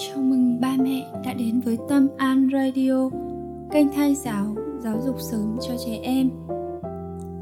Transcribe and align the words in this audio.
Chào 0.00 0.18
mừng 0.18 0.60
ba 0.60 0.76
mẹ 0.80 1.06
đã 1.24 1.34
đến 1.34 1.60
với 1.60 1.78
Tâm 1.88 2.08
An 2.16 2.48
Radio, 2.52 3.10
kênh 3.70 3.86
thay 3.92 4.14
giáo, 4.14 4.54
giáo 4.78 5.00
dục 5.04 5.16
sớm 5.18 5.56
cho 5.60 5.74
trẻ 5.86 5.98
em. 6.02 6.30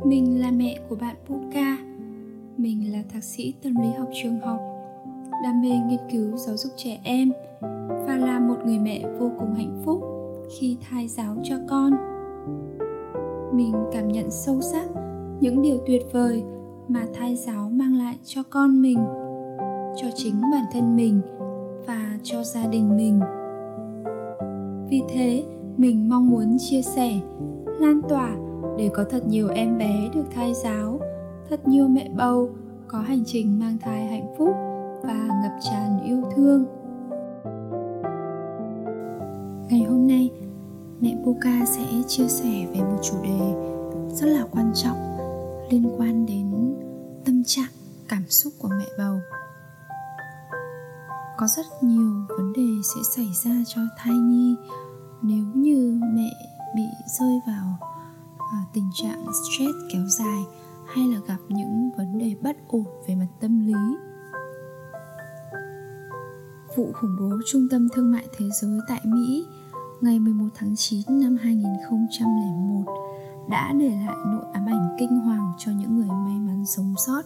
Mình 0.04 0.40
là 0.40 0.50
mẹ 0.50 0.78
của 0.88 0.96
bạn 0.96 1.16
Puka. 1.26 1.76
Mình 2.56 2.92
là 2.92 2.98
thạc 3.12 3.24
sĩ 3.24 3.54
tâm 3.62 3.74
lý 3.82 3.88
học 3.98 4.08
trường 4.22 4.40
học, 4.40 4.60
đam 5.44 5.62
mê 5.62 5.68
nghiên 5.68 6.00
cứu 6.12 6.36
giáo 6.36 6.56
dục 6.56 6.72
trẻ 6.76 7.00
em 7.02 7.32
và 8.06 8.16
là 8.16 8.40
một 8.40 8.56
người 8.64 8.78
mẹ 8.78 9.04
vô 9.18 9.30
cùng 9.38 9.54
hạnh 9.54 9.82
phúc 9.84 10.02
khi 10.58 10.76
thai 10.90 11.08
giáo 11.08 11.36
cho 11.42 11.56
con. 11.68 11.92
Mình 13.52 13.74
cảm 13.92 14.08
nhận 14.08 14.30
sâu 14.30 14.60
sắc 14.60 14.88
những 15.40 15.62
điều 15.62 15.78
tuyệt 15.86 16.02
vời 16.12 16.42
mà 16.88 17.06
thai 17.14 17.36
giáo 17.36 17.70
mang 17.70 17.94
lại 17.94 18.18
cho 18.24 18.42
con 18.50 18.82
mình, 18.82 18.98
cho 19.96 20.06
chính 20.14 20.40
bản 20.52 20.64
thân 20.72 20.96
mình– 20.96 21.20
và 21.86 22.18
cho 22.22 22.44
gia 22.44 22.66
đình 22.66 22.96
mình. 22.96 23.20
Vì 24.90 25.02
thế, 25.08 25.44
mình 25.76 26.08
mong 26.08 26.30
muốn 26.30 26.56
chia 26.58 26.82
sẻ, 26.82 27.20
lan 27.80 28.00
tỏa 28.08 28.36
để 28.78 28.90
có 28.94 29.04
thật 29.10 29.26
nhiều 29.26 29.48
em 29.48 29.78
bé 29.78 30.08
được 30.14 30.24
thai 30.34 30.54
giáo, 30.54 31.00
thật 31.50 31.68
nhiều 31.68 31.88
mẹ 31.88 32.10
bầu 32.16 32.50
có 32.88 32.98
hành 32.98 33.22
trình 33.26 33.58
mang 33.58 33.78
thai 33.80 34.06
hạnh 34.06 34.34
phúc 34.38 34.50
và 35.02 35.28
ngập 35.42 35.52
tràn 35.60 36.04
yêu 36.04 36.22
thương. 36.36 36.64
Ngày 39.70 39.80
hôm 39.88 40.06
nay, 40.06 40.30
mẹ 41.00 41.16
Buka 41.24 41.64
sẽ 41.66 41.84
chia 42.06 42.28
sẻ 42.28 42.66
về 42.72 42.80
một 42.80 42.98
chủ 43.02 43.14
đề 43.22 43.54
rất 44.08 44.26
là 44.26 44.44
quan 44.50 44.72
trọng 44.74 44.96
liên 45.70 45.90
quan 45.98 46.26
đến 46.26 46.74
tâm 47.24 47.42
trạng, 47.46 47.70
cảm 48.08 48.22
xúc 48.28 48.52
của 48.58 48.68
mẹ 48.68 48.86
bầu 48.98 49.16
có 51.36 51.46
rất 51.56 51.66
nhiều 51.82 52.24
vấn 52.28 52.52
đề 52.52 52.82
sẽ 52.94 53.00
xảy 53.16 53.28
ra 53.44 53.64
cho 53.66 53.82
thai 53.98 54.14
nhi 54.14 54.54
nếu 55.22 55.44
như 55.54 56.00
mẹ 56.14 56.30
bị 56.76 56.84
rơi 57.18 57.40
vào 57.46 57.78
à, 58.52 58.58
tình 58.72 58.90
trạng 58.94 59.26
stress 59.26 59.74
kéo 59.92 60.06
dài 60.18 60.42
hay 60.86 61.06
là 61.08 61.18
gặp 61.26 61.38
những 61.48 61.90
vấn 61.96 62.18
đề 62.18 62.34
bất 62.42 62.56
ổn 62.68 62.84
về 63.08 63.14
mặt 63.14 63.28
tâm 63.40 63.66
lý 63.66 63.96
vụ 66.76 66.92
khủng 66.94 67.16
bố 67.20 67.30
Trung 67.46 67.68
tâm 67.70 67.88
Thương 67.94 68.12
mại 68.12 68.28
Thế 68.36 68.46
giới 68.60 68.80
tại 68.88 69.00
Mỹ 69.04 69.46
ngày 70.00 70.18
11 70.18 70.44
tháng 70.54 70.76
9 70.76 71.00
năm 71.08 71.36
2001 71.36 72.84
đã 73.50 73.72
để 73.72 73.88
lại 73.88 74.16
nỗi 74.26 74.44
ám 74.52 74.66
ảnh 74.66 74.96
kinh 74.98 75.20
hoàng 75.20 75.52
cho 75.58 75.72
những 75.72 75.96
người 75.96 76.08
may 76.08 76.38
mắn 76.38 76.64
sống 76.66 76.94
sót. 77.06 77.22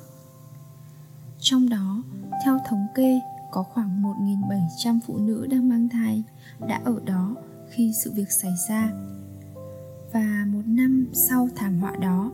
Trong 1.39 1.69
đó, 1.69 2.03
theo 2.45 2.59
thống 2.69 2.87
kê, 2.95 3.21
có 3.51 3.63
khoảng 3.63 4.03
1.700 4.03 4.99
phụ 5.07 5.19
nữ 5.19 5.47
đang 5.51 5.69
mang 5.69 5.89
thai 5.89 6.23
đã 6.69 6.81
ở 6.85 7.01
đó 7.05 7.35
khi 7.69 7.93
sự 8.05 8.13
việc 8.15 8.31
xảy 8.31 8.53
ra. 8.69 8.93
Và 10.13 10.47
một 10.53 10.63
năm 10.67 11.07
sau 11.13 11.49
thảm 11.57 11.79
họa 11.79 11.97
đó, 12.01 12.33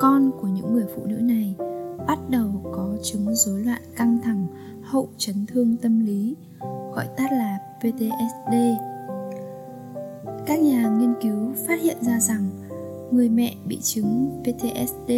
con 0.00 0.30
của 0.40 0.48
những 0.48 0.74
người 0.74 0.84
phụ 0.94 1.06
nữ 1.06 1.16
này 1.16 1.54
bắt 2.06 2.18
đầu 2.30 2.62
có 2.74 2.96
chứng 3.02 3.34
rối 3.34 3.60
loạn 3.60 3.82
căng 3.96 4.18
thẳng 4.22 4.46
hậu 4.82 5.08
chấn 5.16 5.46
thương 5.46 5.76
tâm 5.76 6.00
lý, 6.00 6.36
gọi 6.94 7.08
tắt 7.16 7.32
là 7.32 7.58
PTSD. 7.78 8.54
Các 10.46 10.60
nhà 10.60 10.88
nghiên 10.88 11.14
cứu 11.22 11.52
phát 11.68 11.80
hiện 11.80 11.96
ra 12.00 12.20
rằng 12.20 12.50
người 13.10 13.28
mẹ 13.28 13.54
bị 13.66 13.78
chứng 13.82 14.42
PTSD 14.42 15.12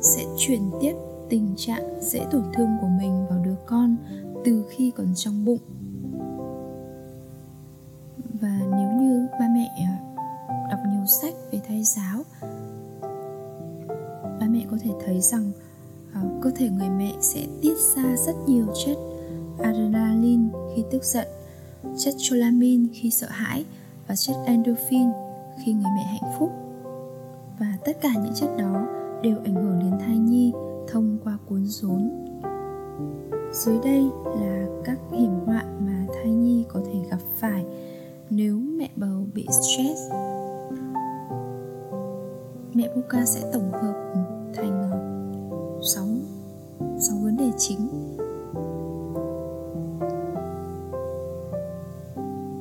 sẽ 0.00 0.24
chuyển 0.38 0.70
tiếp 0.80 0.94
tình 1.28 1.54
trạng 1.56 2.00
dễ 2.00 2.20
tổn 2.30 2.42
thương 2.54 2.70
của 2.80 2.88
mình 3.00 3.26
vào 3.30 3.38
đứa 3.44 3.56
con 3.66 3.96
từ 4.46 4.64
khi 4.68 4.92
còn 4.96 5.06
trong 5.14 5.44
bụng. 5.44 5.58
Và 8.40 8.58
nếu 8.76 8.90
như 9.00 9.26
ba 9.40 9.48
mẹ 9.54 9.70
à, 9.78 9.98
đọc 10.70 10.80
nhiều 10.90 11.06
sách 11.06 11.34
về 11.52 11.60
thai 11.68 11.82
giáo 11.84 12.22
ba 14.40 14.46
mẹ 14.48 14.66
có 14.70 14.76
thể 14.80 14.90
thấy 15.06 15.20
rằng 15.20 15.52
uh, 16.10 16.42
cơ 16.42 16.50
thể 16.56 16.68
người 16.68 16.88
mẹ 16.88 17.12
sẽ 17.20 17.46
tiết 17.62 17.76
ra 17.96 18.16
rất 18.16 18.32
nhiều 18.46 18.66
chất 18.86 18.96
adrenaline 19.58 20.48
khi 20.74 20.84
tức 20.90 21.04
giận 21.04 21.28
chất 21.96 22.14
cholamine 22.18 22.86
khi 22.92 23.10
sợ 23.10 23.26
hãi 23.30 23.64
và 24.08 24.16
chất 24.16 24.36
endorphin 24.46 25.08
khi 25.64 25.72
người 25.72 25.90
mẹ 25.96 26.02
hạnh 26.02 26.32
phúc. 26.38 26.50
Và 27.58 27.78
tất 27.84 28.00
cả 28.00 28.10
những 28.14 28.34
chất 28.34 28.50
đó 28.58 28.86
đều 29.22 29.36
ảnh 29.44 29.54
hưởng 29.54 29.78
đến 29.78 29.98
thai 30.00 30.18
nhi 30.18 30.52
thông 30.88 31.18
qua 31.24 31.38
cuốn 31.48 31.66
rốn 31.66 32.26
dưới 33.52 33.78
đây 33.84 34.10
là 34.40 34.66
các 34.84 34.98
hiểm 35.12 35.40
họa 35.46 35.64
mà 35.80 36.06
thai 36.14 36.30
nhi 36.32 36.64
có 36.68 36.80
thể 36.86 37.00
gặp 37.10 37.20
phải 37.36 37.64
nếu 38.30 38.56
mẹ 38.56 38.90
bầu 38.96 39.26
bị 39.34 39.46
stress. 39.50 40.00
Mẹ 42.74 42.90
Buka 42.96 43.24
sẽ 43.24 43.50
tổng 43.52 43.72
hợp 43.72 44.12
thành 44.54 44.90
ờ, 44.90 44.98
6, 45.94 46.04
6 46.98 47.16
vấn 47.22 47.36
đề 47.36 47.50
chính. 47.58 47.88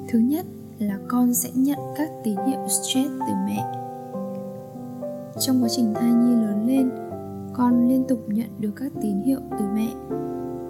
Thứ 0.09 0.19
nhất 0.19 0.45
là 0.79 0.99
con 1.07 1.33
sẽ 1.33 1.49
nhận 1.53 1.79
các 1.95 2.09
tín 2.23 2.35
hiệu 2.47 2.67
stress 2.67 3.09
từ 3.27 3.33
mẹ. 3.45 3.71
Trong 5.39 5.63
quá 5.63 5.69
trình 5.69 5.93
thai 5.93 6.11
nhi 6.11 6.35
lớn 6.35 6.67
lên, 6.67 6.89
con 7.53 7.87
liên 7.87 8.03
tục 8.07 8.19
nhận 8.27 8.49
được 8.59 8.71
các 8.75 8.91
tín 9.01 9.21
hiệu 9.21 9.39
từ 9.59 9.65
mẹ 9.73 9.93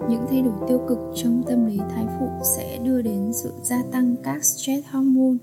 những 0.08 0.26
thay 0.30 0.42
đổi 0.42 0.54
tiêu 0.68 0.80
cực 0.88 0.98
trong 1.14 1.42
tâm 1.46 1.66
lý 1.66 1.78
thai 1.78 2.06
phụ 2.18 2.28
sẽ 2.56 2.78
đưa 2.84 3.02
đến 3.02 3.32
sự 3.32 3.52
gia 3.62 3.82
tăng 3.92 4.16
các 4.22 4.44
stress 4.44 4.86
hormone. 4.90 5.36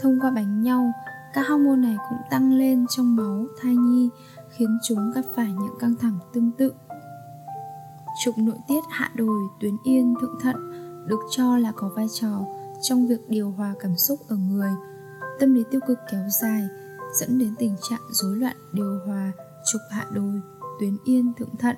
Thông 0.00 0.18
qua 0.20 0.30
bánh 0.30 0.62
nhau, 0.62 0.92
các 1.34 1.48
hormone 1.48 1.76
này 1.76 1.96
cũng 2.08 2.18
tăng 2.30 2.52
lên 2.52 2.86
trong 2.96 3.16
máu, 3.16 3.46
thai 3.60 3.76
nhi, 3.76 4.10
khiến 4.50 4.78
chúng 4.82 5.12
gặp 5.14 5.24
phải 5.34 5.46
những 5.46 5.78
căng 5.80 5.94
thẳng 6.00 6.18
tương 6.32 6.50
tự. 6.52 6.72
Trục 8.24 8.38
nội 8.38 8.56
tiết 8.68 8.80
hạ 8.90 9.10
đồi, 9.14 9.40
tuyến 9.60 9.76
yên, 9.84 10.14
thượng 10.20 10.38
thận 10.40 10.56
được 11.06 11.20
cho 11.30 11.58
là 11.58 11.72
có 11.76 11.90
vai 11.96 12.06
trò 12.20 12.40
trong 12.82 13.06
việc 13.06 13.28
điều 13.28 13.50
hòa 13.50 13.74
cảm 13.80 13.96
xúc 13.96 14.20
ở 14.28 14.36
người. 14.36 14.70
Tâm 15.40 15.54
lý 15.54 15.64
tiêu 15.70 15.80
cực 15.86 15.98
kéo 16.12 16.28
dài, 16.42 16.68
dẫn 17.20 17.38
đến 17.38 17.54
tình 17.58 17.76
trạng 17.90 18.00
rối 18.10 18.36
loạn 18.36 18.56
điều 18.72 18.98
hòa, 19.06 19.32
trục 19.72 19.80
hạ 19.90 20.06
đồi, 20.10 20.40
tuyến 20.80 20.96
yên, 21.04 21.32
thượng 21.38 21.56
thận 21.56 21.76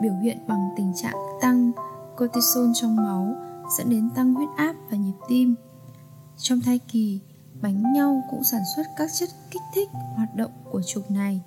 biểu 0.00 0.14
hiện 0.22 0.38
bằng 0.48 0.68
tình 0.76 0.92
trạng 0.96 1.16
tăng 1.40 1.72
cortisol 2.18 2.70
trong 2.74 2.96
máu 2.96 3.34
dẫn 3.78 3.90
đến 3.90 4.10
tăng 4.14 4.34
huyết 4.34 4.48
áp 4.56 4.74
và 4.90 4.96
nhịp 4.96 5.14
tim. 5.28 5.54
Trong 6.36 6.60
thai 6.60 6.78
kỳ, 6.78 7.20
bánh 7.62 7.92
nhau 7.92 8.22
cũng 8.30 8.44
sản 8.44 8.60
xuất 8.76 8.82
các 8.96 9.10
chất 9.18 9.28
kích 9.50 9.62
thích 9.74 9.88
hoạt 10.16 10.36
động 10.36 10.50
của 10.70 10.82
trục 10.82 11.10
này. 11.10 11.40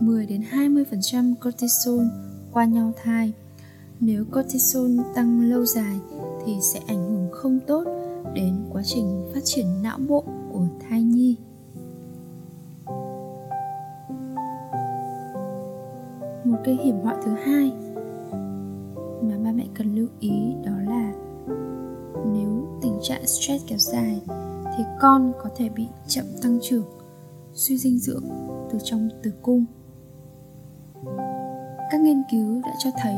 10 0.00 0.26
đến 0.26 0.42
20% 0.50 1.34
cortisol 1.44 2.02
qua 2.52 2.64
nhau 2.64 2.92
thai. 3.04 3.32
Nếu 4.00 4.24
cortisol 4.32 5.00
tăng 5.14 5.40
lâu 5.40 5.64
dài 5.66 5.98
thì 6.46 6.52
sẽ 6.72 6.80
ảnh 6.86 7.10
hưởng 7.10 7.28
không 7.32 7.60
tốt 7.66 7.84
đến 8.34 8.64
quá 8.72 8.82
trình 8.84 9.30
phát 9.34 9.40
triển 9.44 9.82
não 9.82 9.98
bộ 10.08 10.24
của 10.52 10.66
thai 10.88 11.02
nhi. 11.02 11.36
Cái 16.64 16.74
hiểm 16.74 16.96
họa 17.02 17.16
thứ 17.24 17.30
hai 17.32 17.72
mà 19.22 19.38
ba 19.44 19.52
mẹ 19.52 19.66
cần 19.74 19.94
lưu 19.94 20.08
ý 20.20 20.54
đó 20.64 20.72
là 20.86 21.12
nếu 22.32 22.78
tình 22.82 22.98
trạng 23.02 23.26
stress 23.26 23.64
kéo 23.66 23.78
dài 23.78 24.20
thì 24.76 24.84
con 25.00 25.32
có 25.42 25.50
thể 25.56 25.68
bị 25.68 25.86
chậm 26.06 26.24
tăng 26.42 26.58
trưởng, 26.62 26.84
suy 27.52 27.78
dinh 27.78 27.98
dưỡng 27.98 28.24
từ 28.70 28.78
trong 28.84 29.08
tử 29.22 29.32
cung. 29.42 29.64
Các 31.90 32.00
nghiên 32.00 32.22
cứu 32.32 32.62
đã 32.62 32.72
cho 32.84 32.90
thấy 33.02 33.16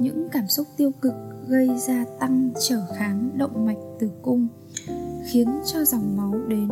những 0.00 0.28
cảm 0.32 0.46
xúc 0.48 0.66
tiêu 0.76 0.90
cực 1.00 1.14
gây 1.48 1.68
ra 1.78 2.04
tăng 2.20 2.50
trở 2.68 2.86
kháng 2.96 3.30
động 3.38 3.66
mạch 3.66 3.78
tử 3.98 4.10
cung 4.22 4.48
khiến 5.30 5.48
cho 5.72 5.84
dòng 5.84 6.16
máu 6.16 6.34
đến 6.48 6.68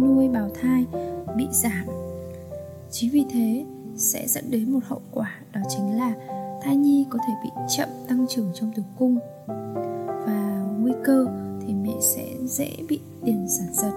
nuôi 0.00 0.28
bào 0.28 0.50
thai 0.60 0.86
bị 1.36 1.46
giảm. 1.52 1.86
Chính 2.90 3.10
vì 3.12 3.24
thế 3.30 3.64
sẽ 3.96 4.26
dẫn 4.28 4.44
đến 4.50 4.72
một 4.72 4.80
hậu 4.84 5.00
quả, 5.12 5.40
đó 5.54 5.60
chính 5.68 5.96
là 5.96 6.14
thai 6.62 6.76
nhi 6.76 7.06
có 7.10 7.18
thể 7.28 7.34
bị 7.44 7.50
chậm 7.68 7.88
tăng 8.08 8.26
trưởng 8.28 8.50
trong 8.54 8.72
tử 8.76 8.82
cung. 8.98 9.18
Và 10.26 10.66
nguy 10.80 10.92
cơ 11.04 11.26
thì 11.60 11.74
mẹ 11.74 11.94
sẽ 12.00 12.28
dễ 12.44 12.76
bị 12.88 13.00
tiền 13.24 13.46
sản 13.48 13.68
giật. 13.72 13.92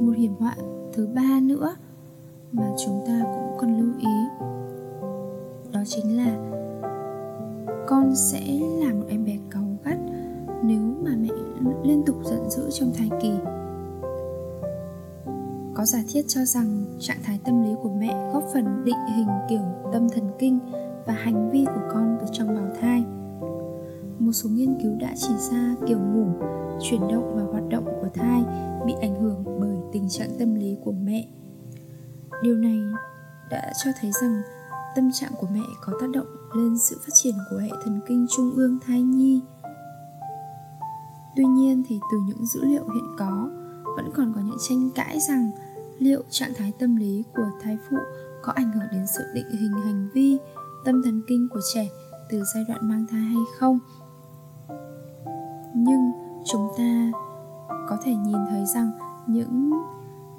Một 0.00 0.12
hiểm 0.16 0.34
họa 0.38 0.56
thứ 0.92 1.08
ba 1.14 1.40
nữa 1.42 1.76
mà 2.52 2.70
chúng 2.84 3.00
ta 3.06 3.22
cũng 3.24 3.58
cần 3.60 3.78
lưu 3.80 3.92
ý, 4.00 4.44
đó 5.72 5.80
chính 5.86 6.16
là 6.16 6.36
con 7.86 8.14
sẽ 8.16 8.60
là 8.60 8.92
một 8.94 9.04
em 9.08 9.24
bé 9.24 9.38
cáu 9.50 9.64
gắt 9.84 9.98
nếu 10.62 10.80
mà 10.80 11.10
mẹ 11.20 11.28
liên 11.82 12.02
tục 12.06 12.16
giận 12.24 12.50
dữ 12.50 12.70
trong 12.70 12.92
thai 12.94 13.10
kỳ 13.22 13.32
giả 15.88 16.02
thiết 16.08 16.22
cho 16.28 16.44
rằng 16.44 16.84
trạng 17.00 17.22
thái 17.22 17.40
tâm 17.44 17.62
lý 17.62 17.70
của 17.82 17.90
mẹ 17.98 18.30
góp 18.32 18.44
phần 18.52 18.84
định 18.84 19.06
hình 19.16 19.26
kiểu 19.48 19.62
tâm 19.92 20.08
thần 20.08 20.30
kinh 20.38 20.58
và 21.06 21.12
hành 21.12 21.50
vi 21.50 21.64
của 21.64 21.88
con 21.92 22.18
từ 22.20 22.26
trong 22.32 22.54
bào 22.54 22.66
thai. 22.80 23.04
Một 24.18 24.32
số 24.32 24.48
nghiên 24.48 24.78
cứu 24.82 24.92
đã 25.00 25.14
chỉ 25.16 25.34
ra 25.50 25.74
kiểu 25.86 25.98
ngủ, 25.98 26.26
chuyển 26.80 27.00
động 27.00 27.32
và 27.36 27.42
hoạt 27.42 27.68
động 27.68 27.84
của 27.84 28.08
thai 28.14 28.44
bị 28.86 28.92
ảnh 29.00 29.22
hưởng 29.22 29.44
bởi 29.60 29.76
tình 29.92 30.08
trạng 30.08 30.30
tâm 30.38 30.54
lý 30.54 30.76
của 30.84 30.92
mẹ. 30.92 31.28
Điều 32.42 32.54
này 32.54 32.78
đã 33.50 33.72
cho 33.84 33.90
thấy 34.00 34.10
rằng 34.22 34.42
tâm 34.96 35.10
trạng 35.12 35.32
của 35.40 35.46
mẹ 35.52 35.64
có 35.80 35.92
tác 36.00 36.10
động 36.10 36.26
lên 36.56 36.78
sự 36.78 36.98
phát 37.00 37.12
triển 37.22 37.34
của 37.50 37.56
hệ 37.56 37.70
thần 37.84 38.00
kinh 38.08 38.26
trung 38.36 38.52
ương 38.56 38.78
thai 38.86 39.02
nhi. 39.02 39.40
Tuy 41.36 41.44
nhiên 41.44 41.82
thì 41.88 42.00
từ 42.12 42.18
những 42.26 42.46
dữ 42.46 42.64
liệu 42.64 42.84
hiện 42.94 43.16
có, 43.18 43.50
vẫn 43.96 44.10
còn 44.14 44.32
có 44.34 44.40
những 44.40 44.58
tranh 44.68 44.90
cãi 44.94 45.18
rằng 45.28 45.50
liệu 45.98 46.22
trạng 46.30 46.52
thái 46.56 46.72
tâm 46.78 46.96
lý 46.96 47.24
của 47.34 47.50
thai 47.62 47.78
phụ 47.90 47.96
có 48.42 48.52
ảnh 48.52 48.72
hưởng 48.72 48.88
đến 48.92 49.06
sự 49.06 49.24
định 49.34 49.50
hình 49.50 49.72
hành 49.84 50.08
vi, 50.14 50.38
tâm 50.84 51.02
thần 51.04 51.22
kinh 51.28 51.48
của 51.50 51.60
trẻ 51.74 51.88
từ 52.30 52.42
giai 52.54 52.64
đoạn 52.68 52.88
mang 52.88 53.06
thai 53.10 53.20
hay 53.20 53.42
không? 53.58 53.78
Nhưng 55.74 56.10
chúng 56.44 56.68
ta 56.78 57.12
có 57.88 57.98
thể 58.04 58.14
nhìn 58.14 58.38
thấy 58.50 58.66
rằng 58.66 58.90
những 59.26 59.72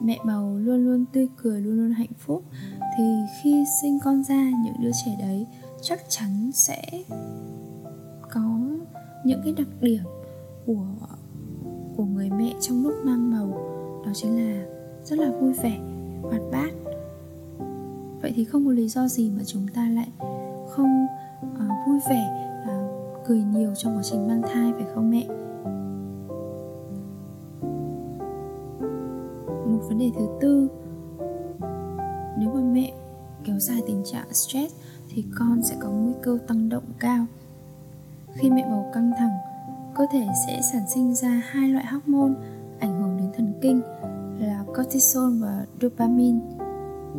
mẹ 0.01 0.19
bầu 0.25 0.57
luôn 0.57 0.85
luôn 0.85 1.05
tươi 1.13 1.29
cười, 1.37 1.61
luôn 1.61 1.77
luôn 1.77 1.91
hạnh 1.91 2.13
phúc. 2.19 2.43
Thì 2.97 3.03
khi 3.43 3.63
sinh 3.81 3.99
con 4.03 4.23
ra, 4.23 4.49
những 4.63 4.75
đứa 4.79 4.91
trẻ 5.05 5.15
đấy 5.19 5.47
chắc 5.81 5.99
chắn 6.09 6.51
sẽ 6.53 6.81
có 8.31 8.59
những 9.25 9.41
cái 9.43 9.53
đặc 9.57 9.67
điểm 9.81 10.03
của 10.65 10.85
của 11.97 12.05
người 12.05 12.29
mẹ 12.29 12.53
trong 12.61 12.83
lúc 12.83 12.93
mang 13.03 13.31
bầu. 13.31 13.47
Đó 14.05 14.11
chính 14.13 14.37
là 14.37 14.65
rất 15.09 15.19
là 15.19 15.31
vui 15.31 15.53
vẻ 15.53 15.79
hoạt 16.21 16.41
bát. 16.51 16.71
Vậy 18.21 18.33
thì 18.35 18.45
không 18.45 18.65
có 18.65 18.71
lý 18.71 18.87
do 18.87 19.07
gì 19.07 19.31
mà 19.37 19.43
chúng 19.45 19.67
ta 19.67 19.89
lại 19.89 20.07
không 20.69 21.05
uh, 21.55 21.87
vui 21.87 21.99
vẻ 22.09 22.53
uh, 22.63 23.27
cười 23.27 23.43
nhiều 23.43 23.75
trong 23.75 23.97
quá 23.97 24.03
trình 24.03 24.27
mang 24.27 24.41
thai 24.41 24.73
phải 24.73 24.85
không 24.95 25.11
mẹ? 25.11 25.27
Một 29.65 29.85
vấn 29.89 29.97
đề 29.99 30.11
thứ 30.17 30.27
tư 30.41 30.69
nếu 32.37 32.49
mà 32.53 32.61
mẹ 32.61 32.93
kéo 33.43 33.59
dài 33.59 33.81
tình 33.87 34.03
trạng 34.11 34.33
stress 34.33 34.75
thì 35.09 35.25
con 35.39 35.61
sẽ 35.63 35.75
có 35.79 35.89
nguy 35.89 36.13
cơ 36.21 36.37
tăng 36.47 36.69
động 36.69 36.83
cao. 36.99 37.25
Khi 38.33 38.49
mẹ 38.49 38.67
bầu 38.69 38.85
căng 38.93 39.11
thẳng 39.17 39.37
cơ 39.95 40.05
thể 40.11 40.27
sẽ 40.47 40.61
sản 40.71 40.83
sinh 40.89 41.15
ra 41.15 41.41
hai 41.45 41.69
loại 41.69 41.85
hormone 41.85 42.33
ảnh 42.79 43.01
hưởng 43.01 43.17
đến 43.17 43.31
thần 43.37 43.53
kinh 43.61 43.81
cortisol 44.77 45.41
và 45.41 45.65
dopamine. 45.81 46.39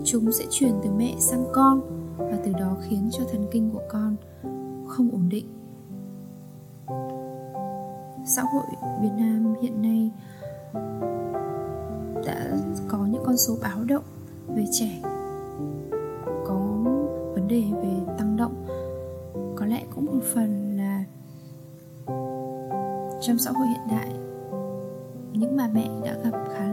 Chúng 0.05 0.32
sẽ 0.32 0.44
chuyển 0.50 0.73
từ 0.82 0.91
mẹ 0.91 1.14
sang 1.19 1.44
con 1.52 1.81
và 2.19 2.38
từ 2.44 2.52
đó 2.52 2.76
khiến 2.81 3.08
cho 3.12 3.25
thần 3.32 3.47
kinh 3.50 3.70
của 3.70 3.82
con 3.88 4.17
không 4.88 5.11
ổn 5.12 5.29
định. 5.29 5.47
Xã 8.26 8.43
hội 8.43 8.64
việt 9.02 9.12
nam 9.19 9.55
hiện 9.62 9.82
nay 9.82 10.11
đã 12.26 12.58
có 12.88 13.06
những 13.06 13.23
con 13.26 13.37
số 13.37 13.56
báo 13.62 13.85
động 13.85 14.05
về 14.49 14.64
trẻ 14.70 15.00
có 16.46 16.55
vấn 17.32 17.49
đề 17.49 17.64
về 17.82 18.14
tăng 18.19 18.37
động. 18.37 18.64
Có 19.56 19.67
lẽ 19.67 19.85
cũng 19.94 20.06
một 20.06 20.23
phần 20.35 20.76
là 20.76 21.05
trong 23.20 23.38
xã 23.38 23.50
hội 23.50 23.67
hiện 23.67 23.88
đại, 23.91 24.08
những 25.32 25.56
bà 25.56 25.69
mẹ 25.75 25.88
đã 26.05 26.17
gặp 26.25 26.44
khá 26.53 26.69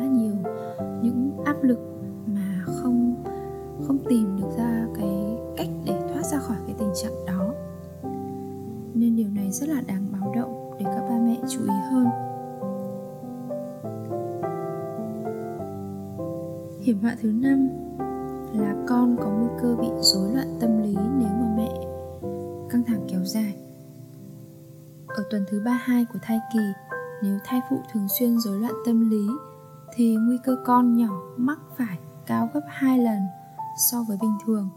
áp 1.47 1.63
lực 1.63 1.79
mà 2.25 2.63
không 2.65 3.23
không 3.87 3.97
tìm 4.09 4.37
được 4.37 4.49
ra 4.57 4.87
cái 4.95 5.37
cách 5.57 5.69
để 5.85 5.93
thoát 6.13 6.25
ra 6.25 6.39
khỏi 6.39 6.57
cái 6.65 6.75
tình 6.79 6.91
trạng 6.95 7.25
đó. 7.25 7.53
Nên 8.93 9.15
điều 9.15 9.29
này 9.29 9.51
rất 9.51 9.69
là 9.69 9.81
đáng 9.87 10.05
báo 10.11 10.33
động 10.35 10.71
để 10.79 10.85
các 10.85 11.01
ba 11.09 11.17
mẹ 11.25 11.37
chú 11.49 11.59
ý 11.59 11.73
hơn. 11.91 12.07
Hiểm 16.81 16.99
họa 17.01 17.15
thứ 17.21 17.31
năm 17.31 17.69
là 18.53 18.75
con 18.87 19.17
có 19.17 19.29
nguy 19.29 19.47
cơ 19.61 19.75
bị 19.75 19.87
rối 20.01 20.33
loạn 20.33 20.47
tâm 20.59 20.81
lý 20.81 20.95
nếu 21.19 21.29
mà 21.29 21.53
mẹ 21.57 21.71
căng 22.69 22.83
thẳng 22.83 23.05
kéo 23.07 23.23
dài. 23.23 23.55
Ở 25.07 25.23
tuần 25.29 25.45
thứ 25.49 25.61
32 25.65 26.05
của 26.13 26.19
thai 26.21 26.39
kỳ, 26.53 26.59
nếu 27.23 27.37
thai 27.45 27.61
phụ 27.69 27.77
thường 27.93 28.07
xuyên 28.19 28.39
rối 28.39 28.59
loạn 28.59 28.73
tâm 28.85 29.09
lý 29.09 29.27
thì 29.97 30.15
nguy 30.15 30.37
cơ 30.43 30.55
con 30.65 30.97
nhỏ 30.97 31.21
mắc 31.37 31.59
phải 31.77 31.97
cao 32.25 32.49
gấp 32.53 32.61
2 32.67 32.99
lần 32.99 33.19
so 33.91 34.03
với 34.07 34.17
bình 34.21 34.37
thường 34.45 34.69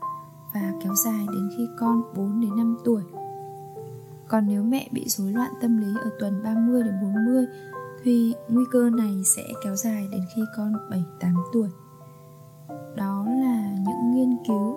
và 0.55 0.73
kéo 0.83 0.95
dài 0.95 1.27
đến 1.33 1.51
khi 1.57 1.69
con 1.79 2.03
4 2.17 2.41
đến 2.41 2.57
5 2.57 2.79
tuổi. 2.85 3.03
Còn 4.29 4.47
nếu 4.47 4.63
mẹ 4.63 4.89
bị 4.93 5.09
rối 5.09 5.33
loạn 5.33 5.51
tâm 5.61 5.79
lý 5.79 5.95
ở 6.03 6.11
tuần 6.21 6.43
30 6.43 6.83
đến 6.83 6.95
40 7.03 7.47
thì 8.05 8.35
nguy 8.49 8.65
cơ 8.71 8.91
này 8.91 9.23
sẽ 9.37 9.43
kéo 9.65 9.77
dài 9.77 10.09
đến 10.13 10.21
khi 10.35 10.43
con 10.57 10.73
7 10.91 11.05
8 11.21 11.35
tuổi. 11.53 11.69
Đó 12.97 13.27
là 13.27 13.77
những 13.87 14.15
nghiên 14.15 14.37
cứu 14.49 14.77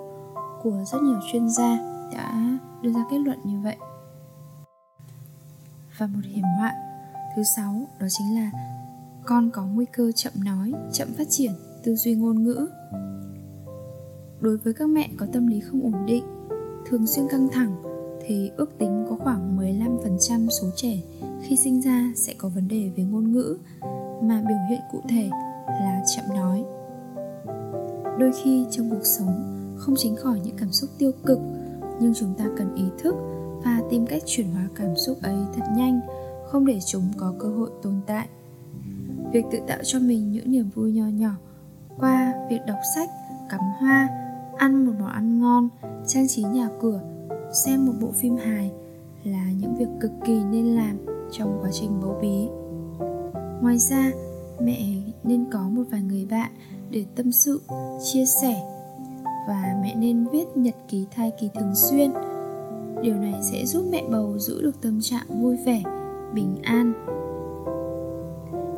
của 0.64 0.84
rất 0.92 1.02
nhiều 1.02 1.20
chuyên 1.32 1.50
gia 1.50 1.78
đã 2.14 2.58
đưa 2.82 2.92
ra 2.94 3.06
kết 3.12 3.18
luận 3.18 3.40
như 3.44 3.60
vậy. 3.60 3.78
Và 5.98 6.08
một 6.08 6.22
hiểm 6.24 6.46
họa 6.58 6.74
thứ 7.36 7.44
sáu 7.56 7.88
đó 8.00 8.08
chính 8.10 8.36
là 8.36 8.73
con 9.26 9.50
có 9.52 9.66
nguy 9.66 9.86
cơ 9.86 10.12
chậm 10.12 10.34
nói, 10.46 10.74
chậm 10.92 11.08
phát 11.18 11.28
triển 11.30 11.52
tư 11.84 11.96
duy 11.96 12.16
ngôn 12.16 12.44
ngữ. 12.44 12.68
Đối 14.42 14.58
với 14.58 14.74
các 14.74 14.90
mẹ 14.90 15.10
có 15.18 15.26
tâm 15.34 15.48
lý 15.48 15.60
không 15.60 15.82
ổn 15.84 16.06
định, 16.06 16.24
thường 16.86 17.08
xuyên 17.08 17.28
căng 17.28 17.48
thẳng 17.52 17.76
thì 18.26 18.52
ước 18.58 18.78
tính 18.78 19.06
có 19.10 19.16
khoảng 19.20 19.58
15% 19.58 20.50
số 20.50 20.68
trẻ 20.76 21.02
khi 21.42 21.56
sinh 21.56 21.82
ra 21.82 22.12
sẽ 22.16 22.34
có 22.38 22.50
vấn 22.50 22.68
đề 22.68 22.92
về 22.98 23.04
ngôn 23.04 23.32
ngữ 23.32 23.58
mà 24.22 24.44
biểu 24.48 24.58
hiện 24.70 24.82
cụ 24.92 25.02
thể 25.10 25.30
là 25.68 26.04
chậm 26.16 26.26
nói. 26.36 26.64
Đôi 28.20 28.32
khi 28.44 28.66
trong 28.72 28.90
cuộc 28.90 29.06
sống 29.06 29.50
không 29.78 29.96
tránh 29.98 30.16
khỏi 30.16 30.40
những 30.44 30.56
cảm 30.58 30.72
xúc 30.72 30.90
tiêu 30.98 31.12
cực 31.26 31.40
nhưng 32.02 32.14
chúng 32.14 32.34
ta 32.38 32.46
cần 32.58 32.76
ý 32.76 32.86
thức 32.98 33.16
và 33.66 33.82
tìm 33.90 34.06
cách 34.06 34.24
chuyển 34.26 34.52
hóa 34.54 34.68
cảm 34.76 34.96
xúc 34.96 35.18
ấy 35.22 35.38
thật 35.56 35.64
nhanh 35.76 36.00
không 36.46 36.66
để 36.66 36.80
chúng 36.86 37.04
có 37.18 37.34
cơ 37.40 37.48
hội 37.48 37.70
tồn 37.82 38.02
tại 38.08 38.28
việc 39.34 39.46
tự 39.52 39.60
tạo 39.68 39.80
cho 39.84 40.00
mình 40.00 40.32
những 40.32 40.52
niềm 40.52 40.70
vui 40.76 40.92
nho 40.92 41.06
nhỏ. 41.06 41.32
Qua 42.00 42.34
việc 42.50 42.60
đọc 42.68 42.80
sách, 42.96 43.10
cắm 43.50 43.62
hoa, 43.80 44.10
ăn 44.58 44.86
một 44.86 44.94
món 45.00 45.10
ăn 45.10 45.40
ngon, 45.40 45.70
trang 46.08 46.28
trí 46.28 46.44
nhà 46.44 46.70
cửa, 46.82 47.02
xem 47.66 47.86
một 47.86 47.94
bộ 48.02 48.12
phim 48.12 48.38
hài 48.38 48.72
là 49.24 49.46
những 49.60 49.76
việc 49.76 49.88
cực 50.02 50.12
kỳ 50.26 50.44
nên 50.44 50.66
làm 50.66 50.98
trong 51.32 51.60
quá 51.62 51.70
trình 51.74 51.92
bầu 52.02 52.18
bí. 52.22 52.48
Ngoài 53.62 53.78
ra, 53.78 54.12
mẹ 54.62 54.80
nên 55.24 55.46
có 55.52 55.70
một 55.70 55.84
vài 55.92 56.02
người 56.02 56.26
bạn 56.26 56.52
để 56.90 57.06
tâm 57.16 57.32
sự, 57.32 57.62
chia 58.04 58.26
sẻ 58.26 58.62
và 59.48 59.80
mẹ 59.82 59.96
nên 59.96 60.28
viết 60.32 60.46
nhật 60.56 60.76
ký 60.88 61.06
thai 61.16 61.32
kỳ 61.40 61.50
thường 61.56 61.76
xuyên. 61.76 62.12
Điều 63.02 63.16
này 63.16 63.34
sẽ 63.52 63.66
giúp 63.66 63.86
mẹ 63.92 64.04
bầu 64.12 64.40
giữ 64.40 64.62
được 64.62 64.82
tâm 64.82 65.02
trạng 65.02 65.42
vui 65.42 65.58
vẻ, 65.66 65.84
bình 66.34 66.56
an 66.64 66.94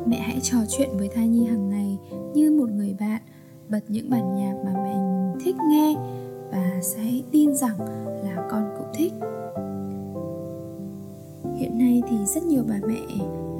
mẹ 0.06 0.18
hãy 0.18 0.40
trò 0.42 0.58
chuyện 0.68 0.88
với 0.98 1.08
thai 1.08 1.28
nhi 1.28 1.44
hàng 1.46 1.70
ngày 1.70 1.98
như 2.34 2.50
một 2.50 2.70
người 2.70 2.96
bạn, 3.00 3.22
bật 3.68 3.80
những 3.88 4.10
bản 4.10 4.36
nhạc 4.36 4.54
mà 4.64 4.72
mẹ 4.74 4.96
thích 5.44 5.56
nghe 5.70 5.94
và 6.50 6.80
sẽ 6.82 7.02
tin 7.30 7.54
rằng 7.54 7.78
là 8.24 8.48
con 8.50 8.74
cũng 8.78 8.86
thích. 8.94 9.12
Hiện 11.56 11.78
nay 11.78 12.02
thì 12.10 12.16
rất 12.26 12.44
nhiều 12.44 12.62
bà 12.68 12.80
mẹ 12.86 13.00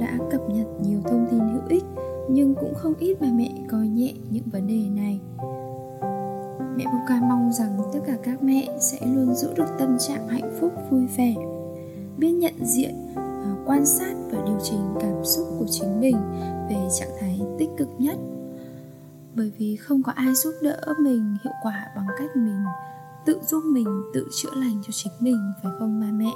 đã 0.00 0.18
cập 0.30 0.40
nhật 0.50 0.66
nhiều 0.82 1.00
thông 1.04 1.26
tin 1.30 1.40
hữu 1.40 1.62
ích, 1.68 1.84
nhưng 2.30 2.54
cũng 2.54 2.74
không 2.74 2.94
ít 2.98 3.16
bà 3.20 3.28
mẹ 3.32 3.50
coi 3.70 3.88
nhẹ 3.88 4.12
những 4.30 4.44
vấn 4.52 4.66
đề 4.66 5.02
này. 5.02 5.20
Mẹ 6.76 6.84
Buka 6.84 7.20
mong 7.28 7.52
rằng 7.52 7.78
tất 7.92 8.00
cả 8.06 8.16
các 8.22 8.42
mẹ 8.42 8.68
sẽ 8.80 8.98
luôn 9.06 9.34
giữ 9.34 9.48
được 9.56 9.68
tâm 9.78 9.96
trạng 9.98 10.28
hạnh 10.28 10.50
phúc, 10.60 10.72
vui 10.90 11.06
vẻ. 11.16 11.34
Biết 12.18 12.32
nhận 12.32 12.54
diện 12.62 12.94
quan 13.66 13.86
sát 13.86 14.14
và 14.30 14.42
điều 14.46 14.58
chỉnh 14.62 14.94
cảm 15.00 15.24
xúc 15.24 15.46
của 15.58 15.66
chính 15.70 16.00
mình 16.00 16.16
về 16.68 16.88
trạng 16.98 17.10
thái 17.20 17.40
tích 17.58 17.70
cực 17.76 17.88
nhất. 17.98 18.16
Bởi 19.34 19.52
vì 19.58 19.76
không 19.76 20.02
có 20.02 20.12
ai 20.12 20.34
giúp 20.34 20.54
đỡ 20.62 20.94
mình 20.98 21.36
hiệu 21.44 21.52
quả 21.62 21.86
bằng 21.96 22.06
cách 22.18 22.30
mình 22.36 22.64
tự 23.26 23.38
giúp 23.42 23.64
mình 23.64 24.02
tự 24.14 24.28
chữa 24.36 24.54
lành 24.54 24.82
cho 24.86 24.92
chính 24.92 25.12
mình, 25.20 25.52
phải 25.62 25.72
không, 25.78 26.00
ba 26.00 26.06
mẹ? 26.12 26.32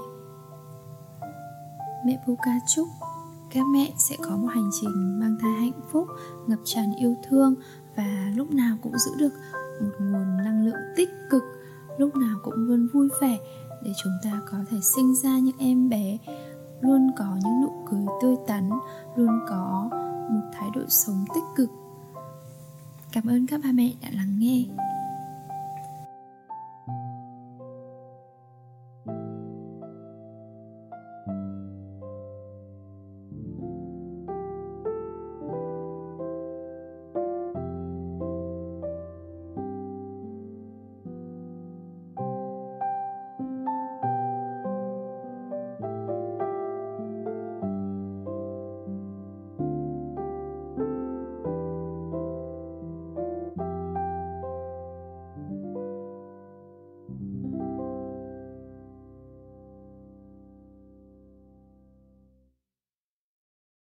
Mẹ 2.06 2.22
Puka 2.26 2.52
chúc 2.74 2.88
các 3.54 3.66
mẹ 3.72 3.92
sẽ 3.98 4.16
có 4.22 4.36
một 4.36 4.48
hành 4.50 4.70
trình 4.80 5.20
mang 5.20 5.36
thai 5.40 5.52
hạnh 5.52 5.80
phúc, 5.92 6.06
ngập 6.46 6.58
tràn 6.64 6.92
yêu 7.00 7.16
thương 7.28 7.54
và 7.96 8.32
lúc 8.36 8.50
nào 8.50 8.76
cũng 8.82 8.98
giữ 8.98 9.10
được 9.18 9.32
một 9.80 9.92
nguồn 10.00 10.36
năng 10.44 10.66
lượng 10.66 10.80
tích 10.96 11.10
cực, 11.30 11.42
lúc 11.98 12.16
nào 12.16 12.38
cũng 12.42 12.54
luôn 12.54 12.88
vui 12.92 13.08
vẻ 13.20 13.38
để 13.84 13.92
chúng 14.02 14.12
ta 14.24 14.40
có 14.50 14.58
thể 14.70 14.76
sinh 14.80 15.14
ra 15.14 15.38
những 15.38 15.56
em 15.58 15.88
bé 15.88 16.18
luôn 16.80 17.10
có 17.16 17.36
những 17.44 17.60
nụ 17.60 17.72
cười 17.90 18.06
tươi 18.22 18.36
tắn, 18.46 18.70
luôn 19.16 19.40
có 19.48 19.90
một 20.30 20.50
thái 20.52 20.68
độ 20.74 20.80
sống 20.88 21.24
tích 21.34 21.44
cực. 21.56 21.70
Cảm 23.12 23.26
ơn 23.26 23.46
các 23.46 23.60
ba 23.64 23.72
mẹ 23.72 23.92
đã 24.02 24.08
lắng 24.12 24.36
nghe. 24.38 24.64